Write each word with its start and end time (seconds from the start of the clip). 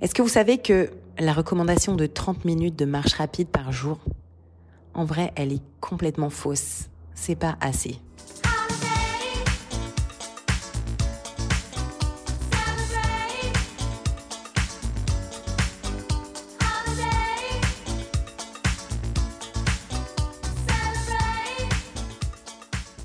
Est-ce 0.00 0.14
que 0.14 0.22
vous 0.22 0.28
savez 0.28 0.58
que 0.58 0.90
la 1.18 1.32
recommandation 1.32 1.96
de 1.96 2.06
30 2.06 2.44
minutes 2.44 2.76
de 2.76 2.84
marche 2.84 3.14
rapide 3.14 3.48
par 3.48 3.72
jour, 3.72 3.98
en 4.94 5.04
vrai, 5.04 5.32
elle 5.34 5.52
est 5.52 5.62
complètement 5.80 6.30
fausse. 6.30 6.84
C'est 7.14 7.34
pas 7.34 7.56
assez. 7.60 7.96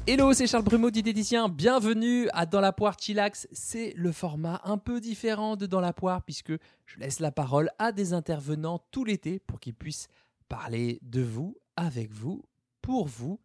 Hello, 0.05 0.33
c'est 0.33 0.47
Charles 0.47 0.65
Brumeau, 0.65 0.91
diététicien. 0.91 1.47
Bienvenue 1.47 2.27
à 2.33 2.45
Dans 2.45 2.59
la 2.59 2.73
poire 2.73 2.97
Chillax. 2.99 3.47
C'est 3.53 3.93
le 3.95 4.11
format 4.11 4.59
un 4.65 4.77
peu 4.77 4.99
différent 4.99 5.55
de 5.55 5.65
Dans 5.65 5.79
la 5.79 5.93
poire 5.93 6.23
puisque 6.23 6.51
je 6.85 6.99
laisse 6.99 7.21
la 7.21 7.31
parole 7.31 7.69
à 7.79 7.93
des 7.93 8.11
intervenants 8.11 8.83
tout 8.91 9.05
l'été 9.05 9.39
pour 9.39 9.61
qu'ils 9.61 9.73
puissent 9.73 10.09
parler 10.49 10.99
de 11.03 11.21
vous, 11.21 11.55
avec 11.77 12.11
vous, 12.11 12.43
pour 12.81 13.07
vous, 13.07 13.39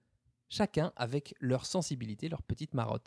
chacun 0.49 0.93
avec 0.97 1.33
leur 1.39 1.65
sensibilité, 1.65 2.29
leur 2.29 2.43
petite 2.43 2.75
marotte. 2.75 3.07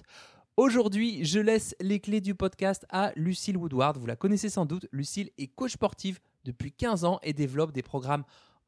Aujourd'hui, 0.55 1.25
je 1.25 1.41
laisse 1.41 1.75
les 1.81 1.99
clés 1.99 2.21
du 2.21 2.35
podcast 2.35 2.85
à 2.89 3.11
Lucille 3.17 3.57
Woodward. 3.57 3.97
Vous 3.97 4.07
la 4.07 4.15
connaissez 4.15 4.47
sans 4.47 4.65
doute. 4.65 4.87
Lucille 4.93 5.29
est 5.37 5.47
coach 5.47 5.73
sportive 5.73 6.21
depuis 6.45 6.71
15 6.71 7.03
ans 7.03 7.19
et 7.21 7.33
développe 7.33 7.73
des 7.73 7.83
programmes 7.83 8.23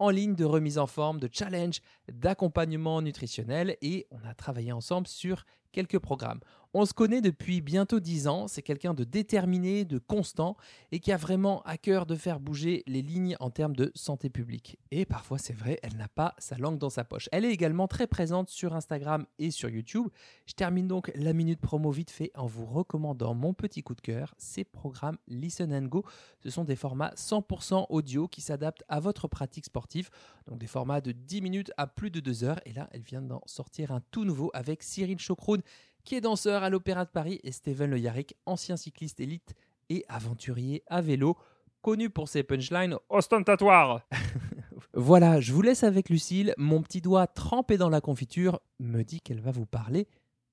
ligne 0.09 0.35
de 0.35 0.45
remise 0.45 0.77
en 0.77 0.87
forme, 0.87 1.19
de 1.19 1.29
challenge, 1.31 1.81
d'accompagnement 2.11 3.01
nutritionnel 3.01 3.77
et 3.81 4.07
on 4.11 4.23
a 4.27 4.33
travaillé 4.33 4.71
ensemble 4.71 5.07
sur 5.07 5.45
quelques 5.73 5.99
programmes. 5.99 6.39
On 6.75 6.87
se 6.87 6.93
connaît 6.93 7.21
depuis 7.21 7.61
bientôt 7.61 7.99
10 7.99 8.27
ans, 8.27 8.47
c'est 8.47 8.63
quelqu'un 8.63 8.95
de 8.95 9.03
déterminé, 9.03 9.85
de 9.85 9.99
constant 9.99 10.57
et 10.91 10.99
qui 10.99 11.11
a 11.11 11.17
vraiment 11.17 11.61
à 11.65 11.77
cœur 11.77 12.07
de 12.07 12.15
faire 12.15 12.39
bouger 12.39 12.81
les 12.87 13.03
lignes 13.03 13.35
en 13.39 13.51
termes 13.51 13.75
de 13.75 13.91
santé 13.93 14.31
publique. 14.31 14.79
Et 14.89 15.05
parfois 15.05 15.37
c'est 15.37 15.53
vrai, 15.53 15.79
elle 15.83 15.97
n'a 15.97 16.07
pas 16.07 16.33
sa 16.39 16.57
langue 16.57 16.79
dans 16.79 16.89
sa 16.89 17.03
poche. 17.03 17.29
Elle 17.31 17.45
est 17.45 17.51
également 17.51 17.87
très 17.87 18.07
présente 18.07 18.49
sur 18.49 18.73
Instagram 18.73 19.27
et 19.37 19.51
sur 19.51 19.69
YouTube. 19.69 20.07
Je 20.47 20.55
termine 20.55 20.87
donc 20.87 21.11
la 21.13 21.33
minute 21.33 21.61
promo 21.61 21.91
vite 21.91 22.09
fait 22.09 22.31
en 22.33 22.47
vous 22.47 22.65
recommandant 22.65 23.35
mon 23.35 23.53
petit 23.53 23.83
coup 23.83 23.93
de 23.93 24.01
cœur, 24.01 24.33
ces 24.39 24.63
programmes 24.63 25.17
Listen 25.27 25.71
and 25.71 25.89
Go. 25.89 26.03
Ce 26.39 26.49
sont 26.49 26.63
des 26.63 26.75
formats 26.75 27.13
100% 27.15 27.85
audio 27.89 28.27
qui 28.27 28.41
s'adaptent 28.41 28.83
à 28.89 28.99
votre 28.99 29.27
pratique 29.27 29.65
sportive, 29.65 30.09
donc 30.47 30.57
des 30.57 30.67
formats 30.67 31.01
de 31.01 31.11
10 31.11 31.41
minutes 31.41 31.71
à 31.77 31.85
plus 31.85 32.09
de 32.09 32.19
2 32.19 32.43
heures. 32.43 32.59
Et 32.65 32.73
là, 32.73 32.89
elle 32.93 33.03
vient 33.03 33.21
d'en 33.21 33.41
sortir 33.45 33.91
un 33.91 34.01
tout 34.11 34.25
nouveau 34.25 34.49
avec 34.55 34.81
Cyril 34.81 35.19
Chocroun 35.19 35.61
qui 36.03 36.15
est 36.15 36.21
danseur 36.21 36.63
à 36.63 36.69
l'Opéra 36.69 37.05
de 37.05 37.09
Paris, 37.09 37.39
et 37.43 37.51
Steven 37.51 37.89
Le 37.89 37.99
Yarrick, 37.99 38.35
ancien 38.45 38.77
cycliste 38.77 39.19
élite 39.19 39.55
et 39.89 40.05
aventurier 40.09 40.83
à 40.87 41.01
vélo, 41.01 41.37
connu 41.81 42.09
pour 42.09 42.29
ses 42.29 42.43
punchlines 42.43 42.97
ostentatoires. 43.09 44.01
voilà, 44.93 45.39
je 45.39 45.53
vous 45.53 45.61
laisse 45.61 45.83
avec 45.83 46.09
Lucille. 46.09 46.53
Mon 46.57 46.81
petit 46.81 47.01
doigt 47.01 47.27
trempé 47.27 47.77
dans 47.77 47.89
la 47.89 48.01
confiture 48.01 48.59
me 48.79 49.03
dit 49.03 49.21
qu'elle 49.21 49.41
va 49.41 49.51
vous 49.51 49.65
parler 49.65 50.07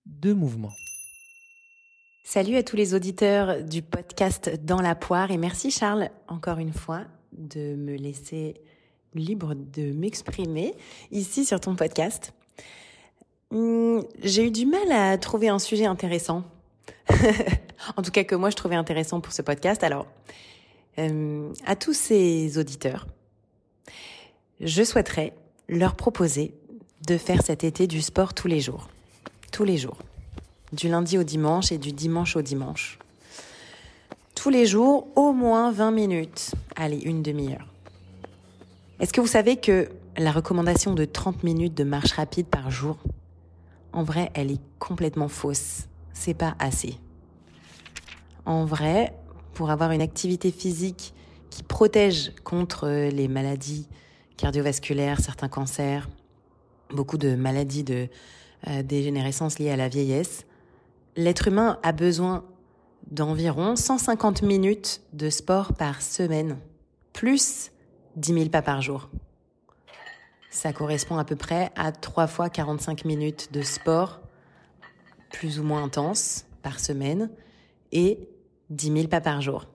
de 0.06 0.32
mouvement. 0.32 0.72
Salut 2.24 2.56
à 2.56 2.62
tous 2.62 2.76
les 2.76 2.94
auditeurs 2.94 3.64
du 3.64 3.82
podcast 3.82 4.50
Dans 4.64 4.80
la 4.80 4.94
poire 4.94 5.30
et 5.30 5.36
merci 5.36 5.70
Charles 5.70 6.10
encore 6.28 6.58
une 6.58 6.72
fois 6.72 7.04
de 7.32 7.74
me 7.74 7.96
laisser 7.96 8.54
libre 9.14 9.54
de 9.54 9.92
m'exprimer 9.92 10.74
ici 11.10 11.44
sur 11.44 11.60
ton 11.60 11.74
podcast. 11.74 12.32
Hmm, 13.50 14.00
j'ai 14.22 14.46
eu 14.46 14.50
du 14.50 14.64
mal 14.64 14.92
à 14.92 15.18
trouver 15.18 15.48
un 15.48 15.58
sujet 15.58 15.86
intéressant. 15.86 16.44
en 17.96 18.02
tout 18.02 18.10
cas 18.10 18.24
que 18.24 18.34
moi 18.34 18.50
je 18.50 18.56
trouvais 18.56 18.76
intéressant 18.76 19.20
pour 19.20 19.32
ce 19.32 19.42
podcast. 19.42 19.82
Alors, 19.82 20.06
euh, 20.98 21.52
à 21.66 21.74
tous 21.74 21.92
ces 21.92 22.58
auditeurs, 22.58 23.06
je 24.60 24.82
souhaiterais 24.82 25.32
leur 25.68 25.94
proposer 25.96 26.54
de 27.06 27.16
faire 27.16 27.42
cet 27.42 27.64
été 27.64 27.86
du 27.86 28.02
sport 28.02 28.34
tous 28.34 28.48
les 28.48 28.60
jours. 28.60 28.88
Tous 29.52 29.64
les 29.64 29.78
jours. 29.78 29.98
Du 30.72 30.88
lundi 30.88 31.18
au 31.18 31.24
dimanche 31.24 31.72
et 31.72 31.78
du 31.78 31.92
dimanche 31.92 32.36
au 32.36 32.42
dimanche. 32.42 32.98
Tous 34.36 34.50
les 34.50 34.64
jours, 34.64 35.08
au 35.16 35.32
moins 35.32 35.72
20 35.72 35.90
minutes. 35.90 36.52
Allez, 36.76 36.98
une 36.98 37.22
demi-heure. 37.22 37.66
Est-ce 39.00 39.12
que 39.12 39.20
vous 39.20 39.26
savez 39.26 39.56
que 39.56 39.88
la 40.16 40.30
recommandation 40.30 40.94
de 40.94 41.04
30 41.04 41.42
minutes 41.42 41.74
de 41.74 41.84
marche 41.84 42.12
rapide 42.12 42.46
par 42.46 42.70
jour, 42.70 42.98
en 43.92 44.02
vrai, 44.02 44.30
elle 44.34 44.50
est 44.50 44.60
complètement 44.78 45.28
fausse. 45.28 45.86
C'est 46.12 46.34
pas 46.34 46.54
assez. 46.58 46.98
En 48.46 48.64
vrai, 48.64 49.14
pour 49.54 49.70
avoir 49.70 49.90
une 49.92 50.02
activité 50.02 50.50
physique 50.50 51.14
qui 51.50 51.62
protège 51.62 52.32
contre 52.44 52.88
les 52.88 53.28
maladies 53.28 53.88
cardiovasculaires, 54.36 55.20
certains 55.20 55.48
cancers, 55.48 56.08
beaucoup 56.90 57.18
de 57.18 57.34
maladies 57.34 57.84
de 57.84 58.08
euh, 58.68 58.82
dégénérescence 58.82 59.58
liées 59.58 59.70
à 59.70 59.76
la 59.76 59.88
vieillesse, 59.88 60.46
l'être 61.16 61.48
humain 61.48 61.78
a 61.82 61.92
besoin 61.92 62.44
d'environ 63.10 63.76
150 63.76 64.42
minutes 64.42 65.02
de 65.12 65.30
sport 65.30 65.72
par 65.74 66.02
semaine, 66.02 66.56
plus 67.12 67.70
10 68.16 68.34
000 68.34 68.48
pas 68.48 68.62
par 68.62 68.82
jour. 68.82 69.10
Ça 70.50 70.72
correspond 70.72 71.16
à 71.16 71.24
peu 71.24 71.36
près 71.36 71.70
à 71.76 71.92
3 71.92 72.26
fois 72.26 72.50
45 72.50 73.04
minutes 73.04 73.52
de 73.52 73.62
sport, 73.62 74.20
plus 75.30 75.60
ou 75.60 75.62
moins 75.62 75.84
intense, 75.84 76.44
par 76.62 76.80
semaine, 76.80 77.30
et 77.92 78.28
10 78.70 78.92
000 78.92 79.08
pas 79.08 79.20
par 79.20 79.40
jour. 79.40 79.66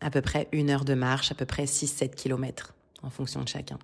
À 0.00 0.10
peu 0.10 0.20
près 0.20 0.48
une 0.50 0.70
heure 0.70 0.84
de 0.84 0.94
marche, 0.94 1.30
à 1.30 1.36
peu 1.36 1.46
près 1.46 1.64
6-7 1.64 2.10
km, 2.16 2.74
en 3.02 3.10
fonction 3.10 3.40
de 3.42 3.48
chacun. 3.48 3.78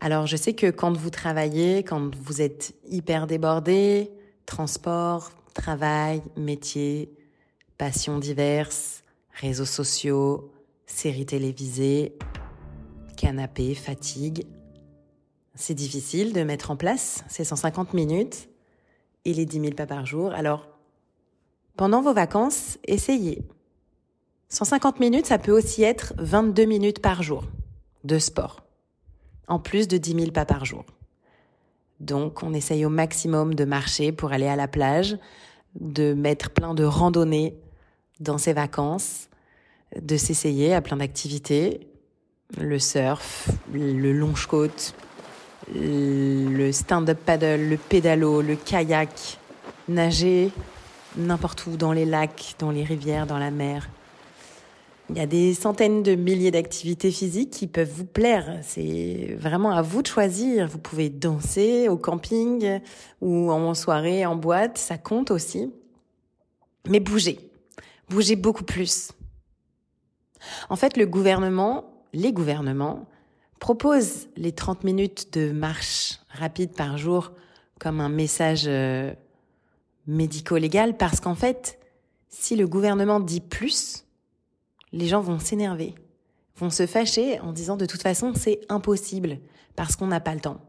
Alors 0.00 0.26
je 0.26 0.36
sais 0.36 0.54
que 0.54 0.70
quand 0.70 0.96
vous 0.96 1.10
travaillez, 1.10 1.84
quand 1.84 2.14
vous 2.16 2.42
êtes 2.42 2.74
hyper 2.88 3.26
débordé, 3.28 4.10
transport, 4.44 5.30
travail, 5.54 6.22
métier, 6.36 7.12
passions 7.78 8.18
diverses, 8.18 9.04
réseaux 9.32 9.64
sociaux, 9.66 10.52
séries 10.86 11.26
télévisées, 11.26 12.16
canapé, 13.20 13.74
fatigue. 13.74 14.46
C'est 15.54 15.74
difficile 15.74 16.32
de 16.32 16.42
mettre 16.42 16.70
en 16.70 16.76
place 16.76 17.22
ces 17.28 17.44
150 17.44 17.92
minutes 17.92 18.48
et 19.26 19.34
les 19.34 19.44
10 19.44 19.60
000 19.60 19.72
pas 19.74 19.86
par 19.86 20.06
jour. 20.06 20.32
Alors, 20.32 20.68
pendant 21.76 22.00
vos 22.00 22.14
vacances, 22.14 22.78
essayez. 22.84 23.42
150 24.48 25.00
minutes, 25.00 25.26
ça 25.26 25.36
peut 25.36 25.52
aussi 25.52 25.82
être 25.82 26.14
22 26.16 26.64
minutes 26.64 27.02
par 27.02 27.22
jour 27.22 27.44
de 28.04 28.18
sport, 28.18 28.62
en 29.48 29.58
plus 29.58 29.86
de 29.86 29.98
10 29.98 30.14
000 30.14 30.30
pas 30.30 30.46
par 30.46 30.64
jour. 30.64 30.86
Donc, 32.00 32.42
on 32.42 32.54
essaye 32.54 32.86
au 32.86 32.90
maximum 32.90 33.54
de 33.54 33.66
marcher 33.66 34.12
pour 34.12 34.32
aller 34.32 34.48
à 34.48 34.56
la 34.56 34.66
plage, 34.66 35.18
de 35.78 36.14
mettre 36.14 36.48
plein 36.50 36.72
de 36.72 36.84
randonnées 36.84 37.54
dans 38.18 38.38
ses 38.38 38.54
vacances, 38.54 39.28
de 40.00 40.16
s'essayer 40.16 40.72
à 40.72 40.80
plein 40.80 40.96
d'activités, 40.96 41.89
le 42.58 42.78
surf, 42.78 43.48
le 43.72 44.12
longe-côte, 44.12 44.94
le 45.74 46.72
stand-up 46.72 47.18
paddle, 47.24 47.68
le 47.68 47.76
pédalo, 47.76 48.42
le 48.42 48.56
kayak, 48.56 49.38
nager 49.88 50.50
n'importe 51.16 51.66
où, 51.66 51.76
dans 51.76 51.92
les 51.92 52.04
lacs, 52.04 52.54
dans 52.58 52.70
les 52.70 52.84
rivières, 52.84 53.26
dans 53.26 53.38
la 53.38 53.50
mer. 53.50 53.88
Il 55.08 55.16
y 55.16 55.20
a 55.20 55.26
des 55.26 55.54
centaines 55.54 56.04
de 56.04 56.14
milliers 56.14 56.52
d'activités 56.52 57.10
physiques 57.10 57.50
qui 57.50 57.66
peuvent 57.66 57.90
vous 57.90 58.04
plaire. 58.04 58.60
C'est 58.62 59.36
vraiment 59.40 59.72
à 59.72 59.82
vous 59.82 60.02
de 60.02 60.06
choisir. 60.06 60.68
Vous 60.68 60.78
pouvez 60.78 61.08
danser 61.08 61.88
au 61.88 61.96
camping 61.96 62.78
ou 63.20 63.50
en 63.50 63.74
soirée, 63.74 64.24
en 64.24 64.36
boîte, 64.36 64.78
ça 64.78 64.98
compte 64.98 65.32
aussi. 65.32 65.72
Mais 66.88 67.00
bougez. 67.00 67.40
Bougez 68.08 68.36
beaucoup 68.36 68.62
plus. 68.62 69.10
En 70.68 70.76
fait, 70.76 70.96
le 70.96 71.06
gouvernement 71.06 71.89
les 72.12 72.32
gouvernements 72.32 73.06
proposent 73.58 74.28
les 74.36 74.52
30 74.52 74.84
minutes 74.84 75.32
de 75.34 75.52
marche 75.52 76.20
rapide 76.30 76.72
par 76.72 76.98
jour 76.98 77.32
comme 77.78 78.00
un 78.00 78.08
message 78.08 78.64
euh, 78.66 79.12
médico-légal 80.06 80.96
parce 80.96 81.20
qu'en 81.20 81.34
fait, 81.34 81.78
si 82.28 82.56
le 82.56 82.66
gouvernement 82.66 83.20
dit 83.20 83.40
plus, 83.40 84.04
les 84.92 85.06
gens 85.06 85.20
vont 85.20 85.38
s'énerver, 85.38 85.94
vont 86.56 86.70
se 86.70 86.86
fâcher 86.86 87.40
en 87.40 87.52
disant 87.52 87.76
de 87.76 87.86
toute 87.86 88.02
façon 88.02 88.32
c'est 88.34 88.60
impossible 88.68 89.38
parce 89.76 89.96
qu'on 89.96 90.08
n'a 90.08 90.20
pas 90.20 90.34
le 90.34 90.40
temps. 90.40 90.60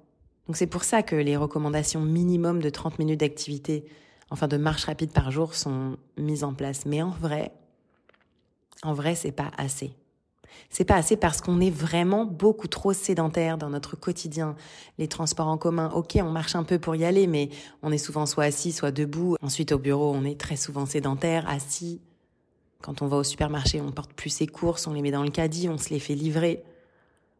Donc 0.47 0.57
c'est 0.57 0.67
pour 0.67 0.83
ça 0.83 1.03
que 1.03 1.15
les 1.15 1.37
recommandations 1.37 2.01
minimum 2.01 2.61
de 2.61 2.69
30 2.69 2.99
minutes 2.99 3.19
d'activité, 3.19 3.85
enfin 4.29 4.47
de 4.47 4.57
marche 4.57 4.85
rapide 4.85 5.11
par 5.11 5.31
jour 5.31 5.55
sont 5.55 5.97
mises 6.17 6.43
en 6.43 6.53
place. 6.53 6.85
Mais 6.85 7.01
en 7.01 7.09
vrai, 7.09 7.51
en 8.83 8.93
vrai, 8.93 9.15
c'est 9.15 9.31
pas 9.31 9.51
assez. 9.57 9.93
C'est 10.69 10.85
pas 10.85 10.95
assez 10.95 11.17
parce 11.17 11.41
qu'on 11.41 11.59
est 11.59 11.69
vraiment 11.69 12.25
beaucoup 12.25 12.67
trop 12.67 12.93
sédentaire 12.93 13.57
dans 13.57 13.69
notre 13.69 13.95
quotidien. 13.95 14.55
Les 14.97 15.07
transports 15.07 15.47
en 15.47 15.57
commun, 15.57 15.89
ok, 15.93 16.17
on 16.21 16.31
marche 16.31 16.55
un 16.55 16.63
peu 16.63 16.79
pour 16.79 16.95
y 16.95 17.05
aller, 17.05 17.27
mais 17.27 17.49
on 17.81 17.91
est 17.91 17.97
souvent 17.97 18.25
soit 18.25 18.45
assis, 18.45 18.71
soit 18.71 18.91
debout. 18.91 19.35
Ensuite, 19.41 19.71
au 19.71 19.79
bureau, 19.79 20.13
on 20.15 20.23
est 20.23 20.39
très 20.39 20.55
souvent 20.55 20.85
sédentaire, 20.85 21.47
assis. 21.49 22.01
Quand 22.81 23.01
on 23.01 23.07
va 23.07 23.17
au 23.17 23.23
supermarché, 23.23 23.81
on 23.81 23.91
porte 23.91 24.13
plus 24.13 24.29
ses 24.29 24.47
courses, 24.47 24.87
on 24.87 24.93
les 24.93 25.01
met 25.01 25.11
dans 25.11 25.23
le 25.23 25.29
caddie, 25.29 25.69
on 25.69 25.77
se 25.77 25.89
les 25.89 25.99
fait 25.99 26.15
livrer, 26.15 26.63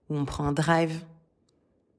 ou 0.09 0.17
on 0.17 0.25
prend 0.25 0.45
un 0.45 0.51
drive. 0.51 1.03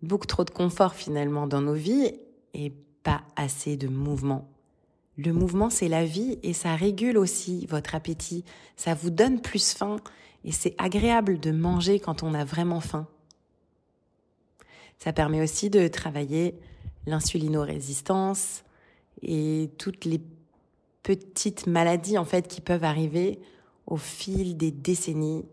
Beaucoup 0.03 0.27
trop 0.27 0.45
de 0.45 0.51
confort 0.51 0.95
finalement 0.95 1.47
dans 1.47 1.61
nos 1.61 1.75
vies 1.75 2.13
et 2.55 2.73
pas 3.03 3.23
assez 3.37 3.77
de 3.77 3.89
mouvement. 3.89 4.49
Le 5.19 5.33
mouvement, 5.33 5.71
c'est 5.71 5.89
la 5.89 6.05
vie 6.05 6.39
et 6.43 6.53
ça 6.53 6.75
régule 6.75 7.19
aussi 7.19 7.67
votre 7.67 7.95
appétit. 7.95 8.45
Ça 8.77 8.95
vous 8.95 9.11
donne 9.11 9.41
plus 9.41 9.73
faim 9.73 9.97
et 10.45 10.53
c'est 10.53 10.75
agréable 10.79 11.39
de 11.39 11.51
manger 11.51 12.01
quand 12.01 12.23
on 12.23 12.35
a 12.35 12.45
vraiment 12.45 12.81
faim. 12.81 13.07
Ça 14.99 15.13
permet 15.13 15.43
aussi 15.43 15.71
de 15.71 15.89
travailler 15.89 16.55
l'insulinorésistance 17.07 18.65
et 19.23 19.71
toutes 19.79 20.05
les 20.05 20.21
petites 21.03 21.67
maladies 21.67 22.19
en 22.19 22.25
fait 22.25 22.49
qui 22.49 22.61
peuvent 22.61 22.85
arriver 22.85 23.41
au 23.87 23.97
fil 23.97 24.57
des 24.57 24.71
décennies 24.71 25.45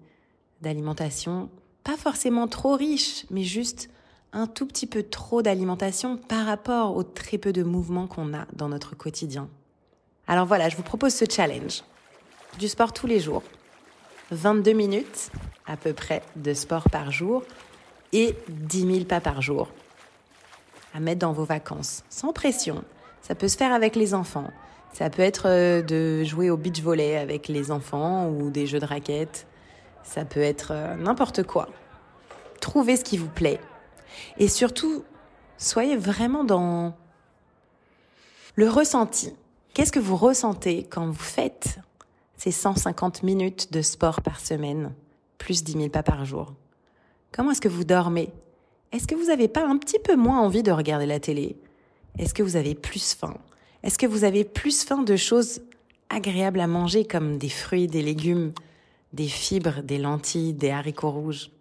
d'alimentation, 0.61 1.49
pas 1.83 1.97
forcément 1.97 2.47
trop 2.47 2.75
riche, 2.75 3.25
mais 3.31 3.43
juste 3.43 3.89
un 4.33 4.45
tout 4.45 4.67
petit 4.67 4.85
peu 4.85 5.03
trop 5.03 5.41
d'alimentation 5.41 6.17
par 6.17 6.45
rapport 6.45 6.95
au 6.95 7.03
très 7.03 7.37
peu 7.37 7.51
de 7.51 7.63
mouvements 7.63 8.07
qu'on 8.07 8.33
a 8.33 8.45
dans 8.53 8.69
notre 8.69 8.95
quotidien. 8.95 9.49
Alors 10.27 10.45
voilà, 10.45 10.69
je 10.69 10.75
vous 10.75 10.83
propose 10.83 11.13
ce 11.13 11.25
challenge. 11.27 11.83
Du 12.59 12.67
sport 12.67 12.93
tous 12.93 13.07
les 13.07 13.19
jours. 13.19 13.41
22 14.31 14.73
minutes 14.73 15.31
à 15.65 15.77
peu 15.77 15.93
près 15.93 16.21
de 16.35 16.53
sport 16.53 16.89
par 16.89 17.11
jour 17.11 17.43
et 18.13 18.35
10 18.49 18.93
000 18.93 19.05
pas 19.05 19.21
par 19.21 19.41
jour. 19.41 19.69
À 20.93 20.99
mettre 20.99 21.19
dans 21.19 21.33
vos 21.33 21.43
vacances, 21.43 22.03
sans 22.09 22.33
pression. 22.33 22.83
Ça 23.21 23.35
peut 23.35 23.47
se 23.47 23.57
faire 23.57 23.73
avec 23.73 23.95
les 23.95 24.13
enfants. 24.13 24.49
Ça 24.93 25.09
peut 25.09 25.21
être 25.21 25.47
euh, 25.47 25.81
de 25.81 26.23
jouer 26.23 26.49
au 26.49 26.57
beach 26.57 26.81
volley 26.81 27.15
avec 27.15 27.47
les 27.47 27.69
enfants 27.69 28.27
ou 28.29 28.49
des 28.49 28.65
jeux 28.65 28.79
de 28.79 28.85
raquettes. 28.85 29.45
Ça 30.03 30.25
peut 30.25 30.41
être 30.41 30.71
euh, 30.71 30.95
n'importe 30.95 31.43
quoi. 31.43 31.69
Trouvez 32.59 32.97
ce 32.97 33.03
qui 33.03 33.17
vous 33.17 33.29
plaît. 33.29 33.59
Et 34.39 34.47
surtout, 34.47 35.03
soyez 35.57 35.95
vraiment 35.95 36.43
dans 36.43 36.95
le 38.55 38.67
ressenti. 38.67 39.33
Qu'est-ce 39.73 39.91
que 39.91 39.99
vous 39.99 40.15
ressentez 40.17 40.87
quand 40.89 41.05
vous 41.05 41.13
faites 41.13 41.79
ces 42.39 42.51
150 42.51 43.23
minutes 43.23 43.73
de 43.73 43.81
sport 43.81 44.21
par 44.21 44.39
semaine, 44.39 44.93
plus 45.37 45.61
10 45.61 45.73
000 45.73 45.89
pas 45.89 46.03
par 46.03 46.23
jour. 46.23 46.53
Comment 47.33 47.51
est-ce 47.51 47.59
que 47.59 47.67
vous 47.67 47.83
dormez? 47.83 48.31
Est-ce 48.93 49.07
que 49.07 49.15
vous 49.15 49.25
n'avez 49.25 49.49
pas 49.49 49.67
un 49.67 49.77
petit 49.77 49.99
peu 49.99 50.15
moins 50.15 50.39
envie 50.39 50.63
de 50.63 50.71
regarder 50.71 51.05
la 51.05 51.19
télé? 51.19 51.57
Est-ce 52.17 52.33
que 52.33 52.41
vous 52.41 52.55
avez 52.55 52.75
plus 52.75 53.13
faim? 53.13 53.37
Est-ce 53.83 53.99
que 53.99 54.05
vous 54.05 54.23
avez 54.23 54.45
plus 54.45 54.85
faim 54.85 55.03
de 55.03 55.17
choses 55.17 55.59
agréables 56.09 56.61
à 56.61 56.67
manger 56.67 57.03
comme 57.03 57.37
des 57.37 57.49
fruits, 57.49 57.87
des 57.87 58.01
légumes, 58.01 58.53
des 59.11 59.27
fibres, 59.27 59.83
des 59.83 59.97
lentilles, 59.97 60.53
des 60.53 60.69
haricots 60.69 61.11
rouges? 61.11 61.51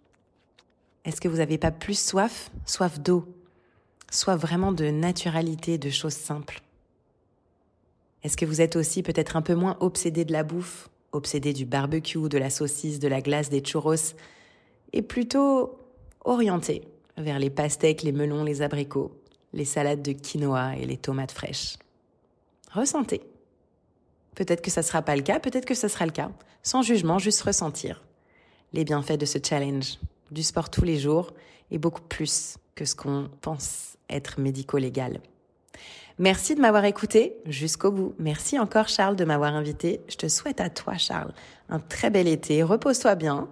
Est-ce 1.03 1.19
que 1.19 1.27
vous 1.27 1.37
n'avez 1.37 1.57
pas 1.57 1.71
plus 1.71 1.99
soif? 1.99 2.51
Soif 2.65 3.01
d'eau. 3.01 3.25
Soif 4.09 4.39
vraiment 4.39 4.71
de 4.71 4.85
naturalité, 4.85 5.77
de 5.77 5.89
choses 5.89 6.13
simples 6.13 6.61
Est-ce 8.23 8.37
que 8.37 8.45
vous 8.45 8.61
êtes 8.61 8.75
aussi 8.75 9.03
peut-être 9.03 9.35
un 9.35 9.41
peu 9.41 9.55
moins 9.55 9.77
obsédé 9.79 10.25
de 10.25 10.31
la 10.31 10.43
bouffe 10.43 10.89
Obsédé 11.11 11.53
du 11.53 11.65
barbecue, 11.65 12.29
de 12.29 12.37
la 12.37 12.49
saucisse, 12.49 12.99
de 12.99 13.07
la 13.07 13.21
glace, 13.21 13.49
des 13.49 13.61
churros 13.61 14.13
et 14.93 15.01
plutôt 15.01 15.79
orienté 16.23 16.83
vers 17.17 17.39
les 17.39 17.49
pastèques, 17.49 18.03
les 18.03 18.11
melons, 18.11 18.43
les 18.43 18.61
abricots, 18.61 19.11
les 19.53 19.65
salades 19.65 20.01
de 20.01 20.11
quinoa 20.11 20.75
et 20.77 20.85
les 20.85 20.97
tomates 20.97 21.31
fraîches? 21.31 21.77
Ressentez. 22.71 23.21
Peut-être 24.35 24.61
que 24.61 24.71
ça 24.71 24.81
ne 24.81 24.85
sera 24.85 25.01
pas 25.01 25.15
le 25.15 25.23
cas, 25.23 25.39
peut-être 25.39 25.65
que 25.65 25.73
ça 25.73 25.89
sera 25.89 26.05
le 26.05 26.11
cas. 26.11 26.31
Sans 26.61 26.81
jugement, 26.81 27.17
juste 27.17 27.41
ressentir 27.41 28.03
les 28.73 28.83
bienfaits 28.83 29.17
de 29.17 29.25
ce 29.25 29.39
challenge, 29.43 29.97
du 30.31 30.43
sport 30.43 30.69
tous 30.69 30.83
les 30.83 30.99
jours 30.99 31.33
et 31.71 31.77
beaucoup 31.77 32.01
plus 32.01 32.57
que 32.75 32.85
ce 32.85 32.95
qu'on 32.95 33.29
pense 33.41 33.97
être 34.09 34.39
médico-légal. 34.39 35.19
Merci 36.17 36.53
de 36.53 36.59
m'avoir 36.59 36.83
écouté 36.85 37.37
jusqu'au 37.45 37.91
bout. 37.91 38.13
Merci 38.19 38.59
encore 38.59 38.89
Charles 38.89 39.15
de 39.15 39.23
m'avoir 39.23 39.55
invité. 39.55 40.01
Je 40.09 40.17
te 40.17 40.27
souhaite 40.27 40.59
à 40.59 40.69
toi 40.69 40.97
Charles 40.97 41.33
un 41.69 41.79
très 41.79 42.09
bel 42.09 42.27
été. 42.27 42.61
Repose-toi 42.61 43.15
bien 43.15 43.47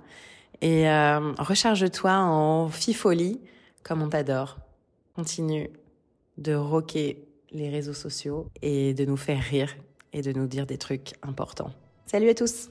et 0.62 0.90
euh, 0.90 1.32
recharge-toi 1.40 2.12
en 2.12 2.68
fifolie 2.68 3.40
comme 3.84 4.02
on 4.02 4.10
t'adore. 4.10 4.58
Continue 5.16 5.70
de 6.38 6.54
rocker 6.54 7.24
les 7.52 7.70
réseaux 7.70 7.94
sociaux 7.94 8.48
et 8.62 8.94
de 8.94 9.06
nous 9.06 9.18
faire 9.18 9.42
rire 9.42 9.76
et 10.14 10.22
de 10.22 10.32
nous 10.34 10.48
dire 10.48 10.66
des 10.66 10.78
trucs 10.78 11.14
importants. 11.24 11.72
Salut 12.06 12.30
à 12.30 12.34
tous 12.34 12.70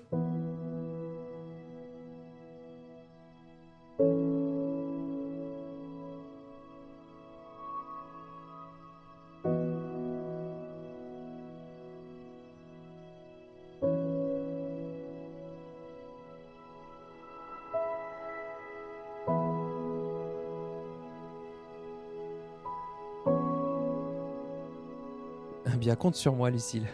bien, 25.76 25.96
compte 25.96 26.16
sur 26.16 26.34
moi, 26.34 26.50
Lucille. 26.50 26.86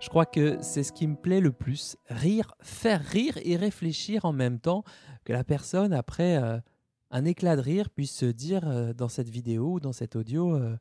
Je 0.00 0.08
crois 0.08 0.26
que 0.26 0.58
c'est 0.62 0.82
ce 0.82 0.92
qui 0.92 1.06
me 1.06 1.16
plaît 1.16 1.40
le 1.40 1.52
plus. 1.52 1.96
Rire, 2.08 2.54
faire 2.60 3.02
rire 3.02 3.38
et 3.42 3.56
réfléchir 3.56 4.24
en 4.24 4.32
même 4.32 4.58
temps 4.58 4.84
que 5.24 5.32
la 5.32 5.44
personne, 5.44 5.92
après 5.92 6.42
euh, 6.42 6.58
un 7.10 7.24
éclat 7.24 7.56
de 7.56 7.60
rire, 7.60 7.90
puisse 7.90 8.14
se 8.14 8.26
dire 8.26 8.66
euh, 8.66 8.92
dans 8.92 9.08
cette 9.08 9.28
vidéo 9.28 9.74
ou 9.74 9.80
dans 9.80 9.92
cet 9.92 10.16
audio 10.16 10.54
euh, 10.54 10.76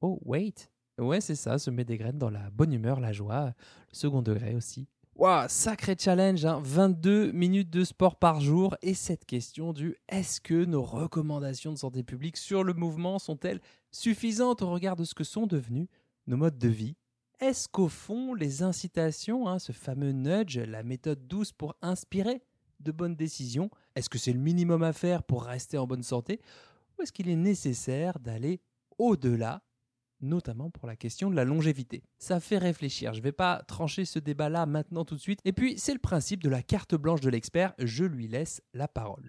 Oh, 0.00 0.18
wait 0.24 0.70
Ouais, 0.98 1.20
c'est 1.20 1.36
ça, 1.36 1.58
se 1.58 1.70
met 1.70 1.84
des 1.84 1.96
graines 1.96 2.18
dans 2.18 2.30
la 2.30 2.50
bonne 2.50 2.72
humeur, 2.72 2.98
la 2.98 3.12
joie, 3.12 3.46
le 3.46 3.94
second 3.94 4.22
degré 4.22 4.54
aussi. 4.54 4.88
Waouh, 5.18 5.46
sacré 5.48 5.96
challenge, 5.98 6.44
22 6.44 7.28
hein. 7.28 7.32
minutes 7.34 7.70
de 7.70 7.82
sport 7.82 8.14
par 8.16 8.40
jour 8.40 8.76
et 8.82 8.94
cette 8.94 9.24
question 9.24 9.72
du 9.72 9.96
est-ce 10.08 10.40
que 10.40 10.64
nos 10.64 10.82
recommandations 10.82 11.72
de 11.72 11.78
santé 11.78 12.04
publique 12.04 12.36
sur 12.36 12.62
le 12.62 12.72
mouvement 12.72 13.18
sont-elles 13.18 13.60
suffisantes 13.90 14.62
au 14.62 14.70
regard 14.70 14.94
de 14.94 15.02
ce 15.02 15.14
que 15.14 15.24
sont 15.24 15.48
devenus 15.48 15.88
nos 16.28 16.36
modes 16.36 16.58
de 16.58 16.68
vie 16.68 16.94
Est-ce 17.40 17.68
qu'au 17.68 17.88
fond, 17.88 18.34
les 18.34 18.62
incitations, 18.62 19.48
hein, 19.48 19.58
ce 19.58 19.72
fameux 19.72 20.12
nudge, 20.12 20.58
la 20.58 20.82
méthode 20.82 21.26
douce 21.26 21.52
pour 21.52 21.74
inspirer 21.82 22.42
de 22.80 22.92
bonnes 22.92 23.16
décisions, 23.16 23.70
est-ce 23.96 24.08
que 24.08 24.18
c'est 24.18 24.32
le 24.32 24.38
minimum 24.38 24.82
à 24.82 24.92
faire 24.92 25.22
pour 25.24 25.44
rester 25.44 25.78
en 25.78 25.86
bonne 25.86 26.02
santé 26.02 26.40
Ou 26.96 27.02
est-ce 27.02 27.12
qu'il 27.12 27.28
est 27.28 27.36
nécessaire 27.36 28.20
d'aller 28.20 28.60
au-delà 28.98 29.62
notamment 30.20 30.68
pour 30.68 30.86
la 30.86 30.96
question 30.96 31.30
de 31.30 31.36
la 31.36 31.44
longévité? 31.44 32.04
Ça 32.18 32.40
fait 32.40 32.58
réfléchir, 32.58 33.14
je 33.14 33.18
ne 33.18 33.24
vais 33.24 33.32
pas 33.32 33.62
trancher 33.66 34.04
ce 34.04 34.18
débat-là 34.18 34.66
maintenant 34.66 35.04
tout 35.04 35.16
de 35.16 35.20
suite. 35.20 35.40
Et 35.44 35.52
puis, 35.52 35.78
c'est 35.78 35.94
le 35.94 35.98
principe 35.98 36.42
de 36.42 36.50
la 36.50 36.62
carte 36.62 36.94
blanche 36.94 37.20
de 37.20 37.30
l'expert, 37.30 37.72
je 37.78 38.04
lui 38.04 38.28
laisse 38.28 38.60
la 38.74 38.86
parole. 38.86 39.28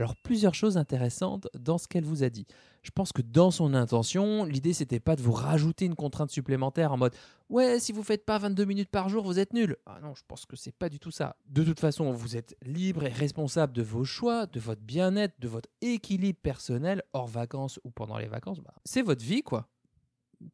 Alors 0.00 0.16
plusieurs 0.16 0.54
choses 0.54 0.78
intéressantes 0.78 1.46
dans 1.52 1.76
ce 1.76 1.86
qu'elle 1.86 2.04
vous 2.04 2.22
a 2.22 2.30
dit. 2.30 2.46
Je 2.82 2.90
pense 2.90 3.12
que 3.12 3.20
dans 3.20 3.50
son 3.50 3.74
intention, 3.74 4.44
l'idée 4.44 4.72
c'était 4.72 4.98
pas 4.98 5.14
de 5.14 5.20
vous 5.20 5.32
rajouter 5.32 5.84
une 5.84 5.94
contrainte 5.94 6.30
supplémentaire 6.30 6.92
en 6.92 6.96
mode 6.96 7.14
ouais 7.50 7.78
si 7.78 7.92
vous 7.92 8.02
faites 8.02 8.24
pas 8.24 8.38
22 8.38 8.64
minutes 8.64 8.88
par 8.88 9.10
jour 9.10 9.22
vous 9.22 9.38
êtes 9.38 9.52
nul. 9.52 9.76
Ah 9.84 9.98
non 10.02 10.14
je 10.14 10.22
pense 10.26 10.46
que 10.46 10.56
c'est 10.56 10.72
pas 10.72 10.88
du 10.88 10.98
tout 10.98 11.10
ça. 11.10 11.36
De 11.50 11.62
toute 11.62 11.80
façon 11.80 12.10
vous 12.12 12.34
êtes 12.38 12.56
libre 12.62 13.04
et 13.04 13.10
responsable 13.10 13.74
de 13.74 13.82
vos 13.82 14.04
choix, 14.04 14.46
de 14.46 14.58
votre 14.58 14.80
bien-être, 14.80 15.34
de 15.38 15.48
votre 15.48 15.68
équilibre 15.82 16.38
personnel 16.42 17.02
hors 17.12 17.28
vacances 17.28 17.78
ou 17.84 17.90
pendant 17.90 18.16
les 18.16 18.26
vacances. 18.26 18.60
Bah, 18.60 18.72
c'est 18.86 19.02
votre 19.02 19.22
vie 19.22 19.42
quoi. 19.42 19.68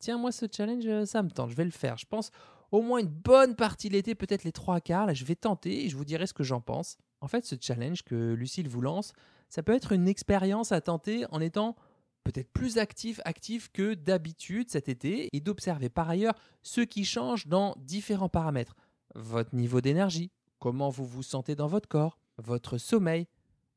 Tiens 0.00 0.18
moi 0.18 0.32
ce 0.32 0.46
challenge 0.50 0.86
euh, 0.86 1.06
ça 1.06 1.22
me 1.22 1.30
tente, 1.30 1.50
je 1.50 1.56
vais 1.56 1.64
le 1.64 1.70
faire. 1.70 1.96
Je 1.98 2.06
pense 2.06 2.32
au 2.72 2.82
moins 2.82 2.98
une 2.98 3.06
bonne 3.06 3.54
partie 3.54 3.88
l'été, 3.88 4.14
peut-être 4.14 4.44
les 4.44 4.52
trois 4.52 4.80
quarts. 4.80 5.06
Là, 5.06 5.14
je 5.14 5.24
vais 5.24 5.36
tenter 5.36 5.84
et 5.84 5.88
je 5.88 5.96
vous 5.96 6.04
dirai 6.04 6.26
ce 6.26 6.34
que 6.34 6.42
j'en 6.42 6.60
pense. 6.60 6.98
En 7.20 7.28
fait, 7.28 7.44
ce 7.44 7.54
challenge 7.60 8.02
que 8.02 8.34
Lucille 8.34 8.68
vous 8.68 8.80
lance, 8.80 9.12
ça 9.48 9.62
peut 9.62 9.74
être 9.74 9.92
une 9.92 10.08
expérience 10.08 10.72
à 10.72 10.80
tenter 10.80 11.24
en 11.30 11.40
étant 11.40 11.76
peut-être 12.24 12.50
plus 12.52 12.78
actif, 12.78 13.20
actif 13.24 13.70
que 13.72 13.94
d'habitude 13.94 14.68
cet 14.70 14.88
été 14.88 15.28
et 15.32 15.40
d'observer 15.40 15.88
par 15.88 16.10
ailleurs 16.10 16.34
ce 16.62 16.80
qui 16.80 17.04
change 17.04 17.46
dans 17.46 17.76
différents 17.78 18.28
paramètres. 18.28 18.74
Votre 19.14 19.54
niveau 19.54 19.80
d'énergie, 19.80 20.32
comment 20.58 20.90
vous 20.90 21.06
vous 21.06 21.22
sentez 21.22 21.54
dans 21.54 21.68
votre 21.68 21.88
corps, 21.88 22.18
votre 22.38 22.78
sommeil, 22.78 23.28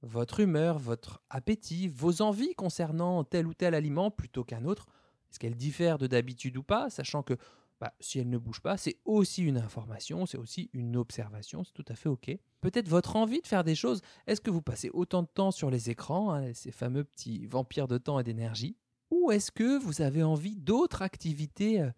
votre 0.01 0.39
humeur, 0.39 0.79
votre 0.79 1.21
appétit, 1.29 1.87
vos 1.87 2.21
envies 2.21 2.55
concernant 2.55 3.23
tel 3.23 3.47
ou 3.47 3.53
tel 3.53 3.75
aliment 3.75 4.11
plutôt 4.11 4.43
qu'un 4.43 4.65
autre. 4.65 4.87
Est-ce 5.29 5.39
qu'elle 5.39 5.55
diffère 5.55 5.97
de 5.97 6.07
d'habitude 6.07 6.57
ou 6.57 6.63
pas, 6.63 6.89
sachant 6.89 7.21
que 7.21 7.37
bah, 7.79 7.93
si 7.99 8.19
elle 8.19 8.29
ne 8.29 8.37
bouge 8.37 8.61
pas, 8.61 8.77
c'est 8.77 8.97
aussi 9.05 9.43
une 9.43 9.57
information, 9.57 10.25
c'est 10.25 10.37
aussi 10.37 10.69
une 10.73 10.97
observation, 10.97 11.63
c'est 11.63 11.73
tout 11.73 11.85
à 11.87 11.95
fait 11.95 12.09
OK. 12.09 12.29
Peut-être 12.61 12.89
votre 12.89 13.15
envie 13.15 13.41
de 13.41 13.47
faire 13.47 13.63
des 13.63 13.75
choses. 13.75 14.01
Est-ce 14.27 14.41
que 14.41 14.51
vous 14.51 14.61
passez 14.61 14.89
autant 14.93 15.21
de 15.23 15.29
temps 15.33 15.51
sur 15.51 15.69
les 15.69 15.89
écrans, 15.89 16.33
hein, 16.33 16.53
ces 16.53 16.71
fameux 16.71 17.05
petits 17.05 17.45
vampires 17.45 17.87
de 17.87 17.97
temps 17.97 18.19
et 18.19 18.23
d'énergie? 18.23 18.75
Ou 19.11 19.31
est-ce 19.31 19.51
que 19.51 19.79
vous 19.79 20.01
avez 20.01 20.23
envie 20.23 20.55
d'autres 20.55 21.01
activités 21.01 21.81
euh, 21.81 21.89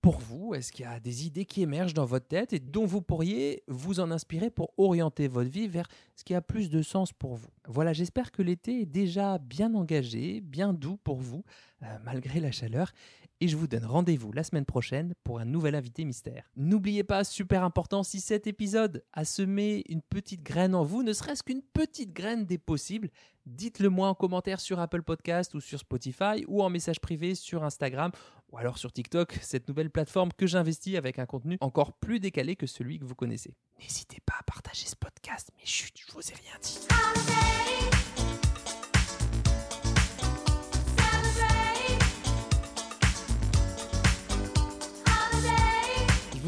pour 0.00 0.18
vous? 0.18 0.54
Est-ce 0.54 0.72
qu'il 0.72 0.84
y 0.84 0.88
a 0.88 0.98
des 1.00 1.26
idées 1.26 1.44
qui 1.44 1.62
émergent 1.62 1.94
dans 1.94 2.04
votre 2.04 2.26
tête 2.26 2.52
et 2.52 2.58
dont 2.58 2.84
vous 2.84 3.00
pourriez 3.00 3.62
vous 3.68 4.00
en 4.00 4.10
inspirer 4.10 4.50
pour 4.50 4.74
orienter 4.76 5.28
votre 5.28 5.50
vie 5.50 5.68
vers 5.68 5.86
ce 6.16 6.24
qui 6.24 6.34
a 6.34 6.40
plus 6.40 6.68
de 6.68 6.82
sens 6.82 7.12
pour 7.12 7.36
vous? 7.36 7.48
Voilà, 7.66 7.92
j'espère 7.92 8.32
que 8.32 8.42
l'été 8.42 8.82
est 8.82 8.86
déjà 8.86 9.38
bien 9.38 9.72
engagé, 9.74 10.40
bien 10.40 10.72
doux 10.72 10.96
pour 10.96 11.20
vous, 11.20 11.44
euh, 11.84 11.86
malgré 12.04 12.40
la 12.40 12.50
chaleur 12.50 12.92
et 13.40 13.48
je 13.48 13.56
vous 13.56 13.66
donne 13.66 13.84
rendez-vous 13.84 14.32
la 14.32 14.44
semaine 14.44 14.64
prochaine 14.64 15.14
pour 15.24 15.38
un 15.38 15.44
nouvel 15.44 15.74
invité 15.74 16.04
mystère. 16.04 16.50
N'oubliez 16.56 17.04
pas, 17.04 17.24
super 17.24 17.64
important, 17.64 18.02
si 18.02 18.20
cet 18.20 18.46
épisode 18.46 19.04
a 19.12 19.24
semé 19.24 19.84
une 19.88 20.02
petite 20.02 20.42
graine 20.42 20.74
en 20.74 20.84
vous, 20.84 21.02
ne 21.02 21.12
serait-ce 21.12 21.42
qu'une 21.42 21.62
petite 21.62 22.12
graine 22.12 22.46
des 22.46 22.58
possibles, 22.58 23.10
dites-le 23.46 23.88
moi 23.88 24.08
en 24.08 24.14
commentaire 24.14 24.60
sur 24.60 24.78
Apple 24.80 25.02
Podcast 25.02 25.54
ou 25.54 25.60
sur 25.60 25.78
Spotify 25.78 26.44
ou 26.48 26.62
en 26.62 26.70
message 26.70 27.00
privé 27.00 27.34
sur 27.34 27.64
Instagram 27.64 28.10
ou 28.50 28.58
alors 28.58 28.78
sur 28.78 28.92
TikTok, 28.92 29.38
cette 29.42 29.68
nouvelle 29.68 29.90
plateforme 29.90 30.32
que 30.32 30.46
j'investis 30.46 30.96
avec 30.96 31.18
un 31.18 31.26
contenu 31.26 31.58
encore 31.60 31.92
plus 31.92 32.18
décalé 32.18 32.56
que 32.56 32.66
celui 32.66 32.98
que 32.98 33.04
vous 33.04 33.14
connaissez. 33.14 33.54
N'hésitez 33.78 34.20
pas 34.24 34.34
à 34.38 34.42
partager 34.42 34.86
ce 34.86 34.96
podcast, 34.96 35.50
mais 35.58 35.66
chut, 35.66 35.94
je 35.96 36.12
vous 36.12 36.20
ai 36.20 36.34
rien 36.34 36.58
dit. 36.62 37.37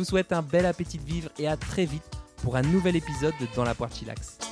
Vous 0.01 0.05
souhaite 0.07 0.33
un 0.33 0.41
bel 0.41 0.65
appétit 0.65 0.97
de 0.97 1.05
vivre 1.05 1.29
et 1.39 1.47
à 1.47 1.59
très 1.59 1.85
vite 1.85 2.03
pour 2.43 2.57
un 2.57 2.63
nouvel 2.63 2.97
épisode 2.97 3.35
de 3.39 3.47
Dans 3.55 3.65
la 3.65 3.75
poire 3.75 3.91
chillax. 3.93 4.50